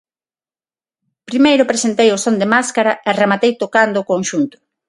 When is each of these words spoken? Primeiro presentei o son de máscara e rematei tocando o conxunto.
Primeiro 1.29 1.69
presentei 1.71 2.09
o 2.11 2.21
son 2.25 2.35
de 2.41 2.47
máscara 2.53 2.93
e 3.09 3.11
rematei 3.21 3.51
tocando 3.61 3.97
o 3.99 4.07
conxunto. 4.11 4.55